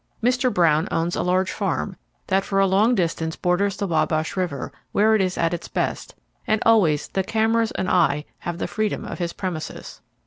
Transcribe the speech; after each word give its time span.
Mr. 0.23 0.51
Brown 0.51 0.87
owns 0.89 1.15
a 1.15 1.21
large 1.21 1.51
farm, 1.51 1.95
that 2.25 2.43
for 2.43 2.59
a 2.59 2.65
long 2.65 2.95
distance 2.95 3.35
borders 3.35 3.77
the 3.77 3.85
Wabash 3.85 4.35
River 4.35 4.71
where 4.93 5.13
it 5.13 5.21
is 5.21 5.37
at 5.37 5.53
its 5.53 5.67
best, 5.67 6.15
and 6.47 6.59
always 6.65 7.09
the 7.09 7.21
cameras 7.23 7.69
and 7.73 7.87
I 7.87 8.25
have 8.39 8.57
the 8.57 8.65
freedom 8.67 9.05
of 9.05 9.19
his 9.19 9.31
premises. 9.33 10.01